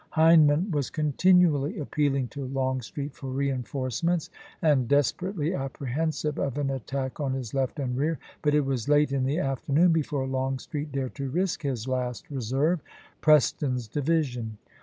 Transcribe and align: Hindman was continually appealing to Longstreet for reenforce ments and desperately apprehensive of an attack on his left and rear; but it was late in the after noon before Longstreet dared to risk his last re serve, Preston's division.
Hindman 0.15 0.71
was 0.71 0.89
continually 0.89 1.77
appealing 1.77 2.29
to 2.29 2.43
Longstreet 2.43 3.13
for 3.13 3.27
reenforce 3.29 4.01
ments 4.01 4.31
and 4.59 4.87
desperately 4.87 5.53
apprehensive 5.53 6.39
of 6.39 6.57
an 6.57 6.71
attack 6.71 7.19
on 7.19 7.33
his 7.33 7.53
left 7.53 7.77
and 7.77 7.95
rear; 7.95 8.17
but 8.41 8.55
it 8.55 8.65
was 8.65 8.89
late 8.89 9.11
in 9.11 9.25
the 9.25 9.37
after 9.37 9.71
noon 9.71 9.91
before 9.91 10.25
Longstreet 10.25 10.91
dared 10.91 11.13
to 11.13 11.29
risk 11.29 11.61
his 11.61 11.87
last 11.87 12.31
re 12.31 12.41
serve, 12.41 12.81
Preston's 13.21 13.87
division. 13.87 14.57